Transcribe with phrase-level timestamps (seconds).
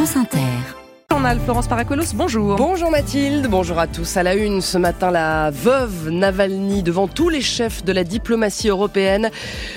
[0.00, 0.79] France Inter.
[1.20, 2.56] Florence Paracolos, bonjour.
[2.56, 4.16] Bonjour Mathilde, bonjour à tous.
[4.16, 8.68] À la une ce matin, la veuve Navalny devant tous les chefs de la diplomatie
[8.68, 9.30] européenne.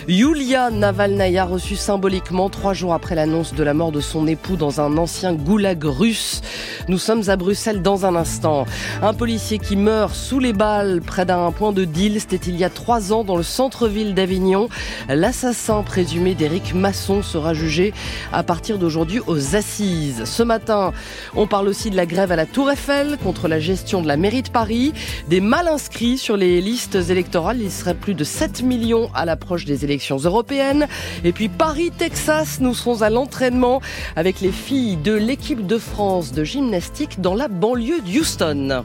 [0.08, 4.80] Yulia Navalnaya reçue symboliquement trois jours après l'annonce de la mort de son époux dans
[4.80, 6.42] un ancien goulag russe.
[6.88, 8.66] Nous sommes à Bruxelles dans un instant.
[9.02, 12.64] Un policier qui meurt sous les balles près d'un point de deal, c'était il y
[12.64, 14.70] a trois ans dans le centre-ville d'Avignon.
[15.10, 17.94] L'assassin présumé d'Éric Masson sera jugé
[18.32, 20.24] à partir d'aujourd'hui aux assises.
[20.24, 20.94] Ce matin,
[21.36, 24.18] on parle aussi de la grève à la Tour Eiffel contre la gestion de la
[24.18, 24.94] mairie de Paris,
[25.30, 27.60] des mal inscrits sur les listes électorales.
[27.62, 30.88] Il serait plus de 7 millions à l'approche des élections européennes.
[31.24, 33.82] Et puis Paris, Texas, nous serons à l'entraînement
[34.16, 38.84] avec les filles de l'équipe de France de gymnastique dans la banlieue d'Houston.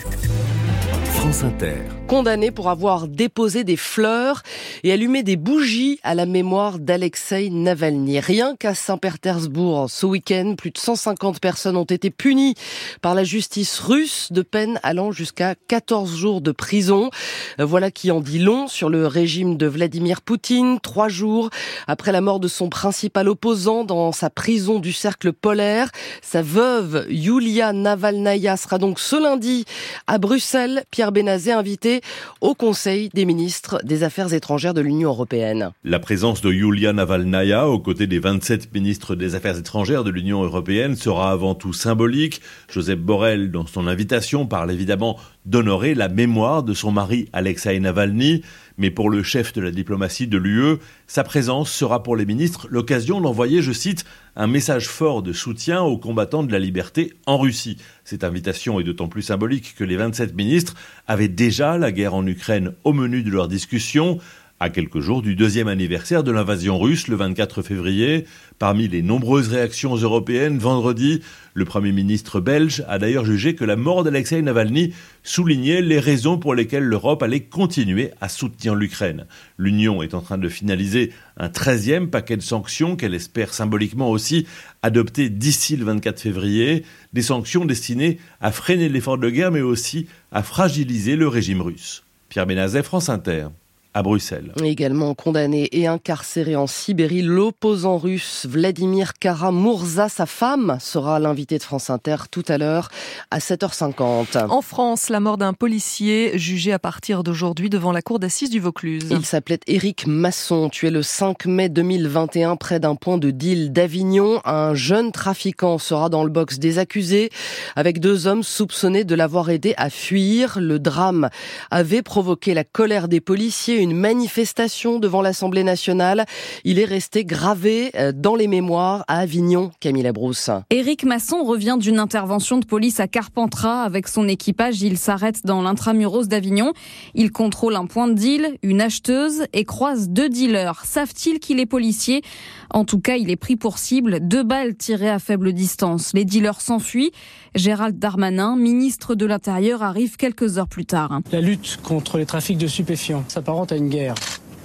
[1.18, 4.42] France Inter condamné pour avoir déposé des fleurs
[4.82, 8.18] et allumé des bougies à la mémoire d'Alexei Navalny.
[8.18, 12.54] Rien qu'à Saint-Pétersbourg, ce week-end, plus de 150 personnes ont été punies
[13.02, 17.10] par la justice russe de peine allant jusqu'à 14 jours de prison.
[17.58, 21.50] Voilà qui en dit long sur le régime de Vladimir Poutine, trois jours
[21.86, 25.91] après la mort de son principal opposant dans sa prison du cercle polaire.
[26.22, 29.66] Sa veuve, Yulia Navalnaya, sera donc ce lundi
[30.06, 30.84] à Bruxelles.
[31.11, 32.01] Benazet invité
[32.41, 35.70] au Conseil des ministres des Affaires étrangères de l'Union européenne.
[35.84, 40.42] La présence de Yulia Navalnaya aux côtés des 27 ministres des Affaires étrangères de l'Union
[40.42, 42.41] européenne sera avant tout symbolique.
[42.70, 48.42] Joseph Borrell, dans son invitation, parle évidemment d'honorer la mémoire de son mari Alexei Navalny.
[48.77, 52.68] Mais pour le chef de la diplomatie de l'UE, sa présence sera pour les ministres
[52.70, 54.04] l'occasion d'envoyer, je cite,
[54.36, 57.78] un message fort de soutien aux combattants de la liberté en Russie.
[58.04, 60.74] Cette invitation est d'autant plus symbolique que les 27 ministres
[61.06, 64.19] avaient déjà la guerre en Ukraine au menu de leurs discussions
[64.61, 68.25] à quelques jours du deuxième anniversaire de l'invasion russe le 24 février.
[68.59, 71.23] Parmi les nombreuses réactions européennes, vendredi,
[71.55, 76.39] le Premier ministre belge a d'ailleurs jugé que la mort d'Alexei Navalny soulignait les raisons
[76.39, 79.27] pour lesquelles l'Europe allait continuer à soutenir l'Ukraine.
[79.59, 84.47] L'Union est en train de finaliser un treizième paquet de sanctions qu'elle espère symboliquement aussi
[84.82, 90.06] adopter d'ici le 24 février, des sanctions destinées à freiner l'effort de guerre mais aussi
[90.32, 92.03] à fragiliser le régime russe.
[92.28, 93.49] Pierre Benazet, France Inter
[93.94, 94.53] à Bruxelles.
[94.62, 101.62] Également condamné et incarcéré en Sibérie, l'opposant russe Vladimir Kara-Murza, sa femme, sera l'invité de
[101.62, 102.91] France Inter tout à l'heure
[103.31, 104.49] à 7h50.
[104.49, 108.60] En France, la mort d'un policier jugé à partir d'aujourd'hui devant la cour d'assises du
[108.60, 109.06] Vaucluse.
[109.10, 114.41] Il s'appelait Éric Masson, tué le 5 mai 2021 près d'un point de deal d'Avignon.
[114.44, 117.31] Un jeune trafiquant sera dans le box des accusés
[117.76, 120.59] avec deux hommes soupçonnés de l'avoir aidé à fuir.
[120.60, 121.31] Le drame
[121.70, 126.27] avait provoqué la colère des policiers, une manifestation devant l'Assemblée nationale.
[126.65, 130.50] Il est resté gravé euh, dans les mémoires à Avignon, Camille Brousse.
[130.71, 134.83] Éric Masson revient d'une intervention de police à Carpentras avec son équipage.
[134.83, 136.72] Il s'arrête dans l'intramuros d'Avignon.
[137.15, 140.84] Il contrôle un point de deal, une acheteuse et croise deux dealers.
[140.84, 142.22] Savent-ils qu'il est policier?
[142.71, 144.19] En tout cas, il est pris pour cible.
[144.21, 146.12] Deux balles tirées à faible distance.
[146.15, 147.12] Les dealers s'enfuient.
[147.55, 151.21] Gérald Darmanin, ministre de l'Intérieur, arrive quelques heures plus tard.
[151.33, 154.15] La lutte contre les trafics de stupéfiants s'apparente à une guerre.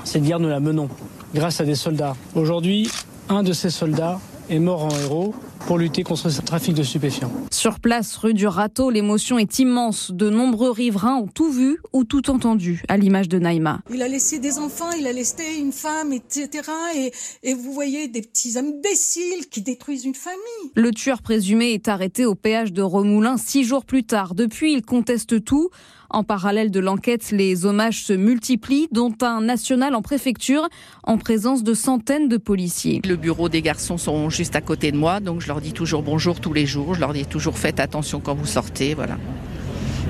[0.03, 0.90] Cette guerre, nous la menons
[1.34, 2.16] grâce à des soldats.
[2.36, 2.90] Aujourd'hui,
[3.30, 4.19] un de ces soldats
[4.50, 5.34] est mort en héros
[5.66, 7.31] pour lutter contre ce trafic de stupéfiants.
[7.63, 10.12] Sur place, rue du Râteau, l'émotion est immense.
[10.12, 13.79] De nombreux riverains ont tout vu ou tout entendu, à l'image de Naïma.
[13.90, 16.50] Il a laissé des enfants, il a laissé une femme, etc.
[16.97, 20.72] Et, et vous voyez des petits imbéciles qui détruisent une famille.
[20.75, 24.35] Le tueur présumé est arrêté au péage de Remoulin six jours plus tard.
[24.35, 25.69] Depuis, il conteste tout.
[26.13, 30.69] En parallèle de l'enquête, les hommages se multiplient, dont un national en préfecture,
[31.02, 33.02] en présence de centaines de policiers.
[33.03, 36.03] Le bureau des garçons sont juste à côté de moi, donc je leur dis toujours
[36.03, 36.94] bonjour tous les jours.
[36.94, 39.18] Je leur dis toujours faites attention quand vous sortez, voilà.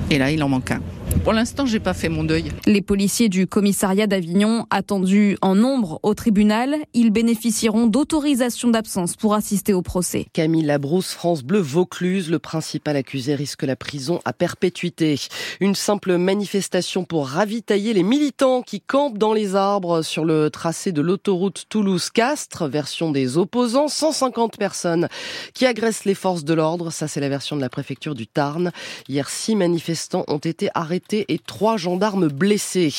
[0.10, 0.82] Et là, il en manque un.
[1.24, 2.52] Pour l'instant, j'ai pas fait mon deuil.
[2.66, 9.34] Les policiers du commissariat d'Avignon, attendus en nombre au tribunal, ils bénéficieront d'autorisation d'absence pour
[9.34, 10.26] assister au procès.
[10.34, 15.20] Camille Labrousse, France Bleu Vaucluse, le principal accusé risque la prison à perpétuité.
[15.62, 20.92] Une simple manifestation pour ravitailler les militants qui campent dans les arbres sur le tracé
[20.92, 23.88] de l'autoroute Toulouse-Castres, version des opposants.
[23.88, 25.08] 150 personnes
[25.54, 26.92] qui agressent les forces de l'ordre.
[26.92, 28.72] Ça, c'est la version de la préfecture du Tarn.
[29.08, 32.94] Hier, six manifestants ont été arrêtés et trois gendarmes blessés.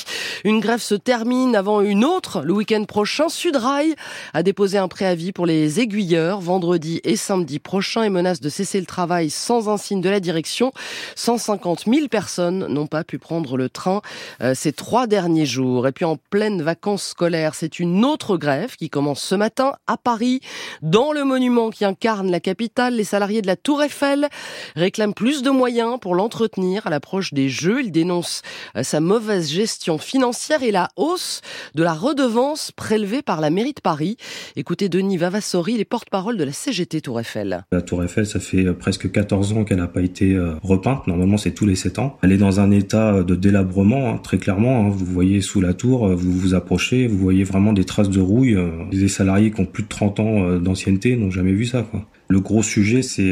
[0.45, 3.29] Une grève se termine avant une autre le week-end prochain.
[3.29, 3.95] Sudrail
[4.33, 8.81] a déposé un préavis pour les aiguilleurs vendredi et samedi prochain et menace de cesser
[8.81, 10.73] le travail sans un signe de la direction.
[11.17, 14.03] 150 000 personnes n'ont pas pu prendre le train
[14.43, 15.87] euh, ces trois derniers jours.
[15.87, 19.97] Et puis en pleine vacances scolaires, c'est une autre grève qui commence ce matin à
[19.97, 20.41] Paris,
[20.83, 22.95] dans le monument qui incarne la capitale.
[22.95, 24.29] Les salariés de la Tour Eiffel
[24.77, 27.81] réclament plus de moyens pour l'entretenir à l'approche des Jeux.
[27.95, 28.43] Dénoncent
[28.77, 31.41] euh, sa mauvaise gestion financière et la hausse
[31.75, 34.19] de la redevance prélevée par la mairie de Paris.
[34.57, 37.65] Écoutez Denis Vavassori, les porte-parole de la CGT Tour Eiffel.
[37.73, 41.07] La Tour Eiffel, ça fait euh, presque 14 ans qu'elle n'a pas été repeinte.
[41.07, 42.19] Normalement, c'est tous les 7 ans.
[42.23, 44.81] Elle est dans un état de délabrement, hein, très clairement.
[44.81, 44.89] Hein.
[44.91, 48.59] Vous voyez sous la tour, vous vous approchez, vous voyez vraiment des traces de rouille.
[48.91, 51.87] Des salariés qui ont plus de 30 ans d'ancienneté n'ont jamais vu ça.
[52.29, 53.23] Le gros sujet, c'est